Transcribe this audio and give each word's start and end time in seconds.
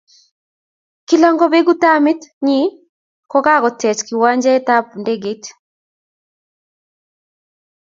Kila 1.07 1.27
ngobeku 1.33 1.73
tamit 1.81 2.19
nyin 2.45 2.69
kokakotech 3.31 4.01
kiwanjait 4.07 4.65
ab 4.75 4.85
indegeit 4.97 5.43